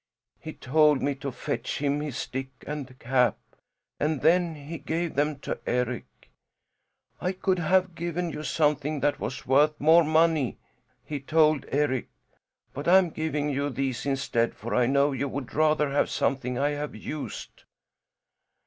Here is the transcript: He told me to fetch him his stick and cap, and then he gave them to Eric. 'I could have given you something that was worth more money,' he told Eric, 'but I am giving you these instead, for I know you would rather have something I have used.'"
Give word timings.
He 0.39 0.53
told 0.53 1.03
me 1.03 1.13
to 1.13 1.31
fetch 1.31 1.77
him 1.79 2.01
his 2.01 2.17
stick 2.17 2.49
and 2.65 2.97
cap, 2.97 3.37
and 3.99 4.21
then 4.21 4.55
he 4.55 4.79
gave 4.79 5.13
them 5.13 5.37
to 5.41 5.59
Eric. 5.67 6.07
'I 7.21 7.33
could 7.33 7.59
have 7.59 7.93
given 7.93 8.31
you 8.31 8.41
something 8.41 9.01
that 9.01 9.19
was 9.19 9.45
worth 9.45 9.79
more 9.79 10.03
money,' 10.03 10.57
he 11.05 11.19
told 11.19 11.67
Eric, 11.69 12.09
'but 12.73 12.87
I 12.87 12.97
am 12.97 13.11
giving 13.11 13.49
you 13.49 13.69
these 13.69 14.03
instead, 14.07 14.55
for 14.55 14.73
I 14.73 14.87
know 14.87 15.11
you 15.11 15.27
would 15.29 15.53
rather 15.53 15.91
have 15.91 16.09
something 16.09 16.57
I 16.57 16.71
have 16.71 16.95
used.'" 16.95 17.65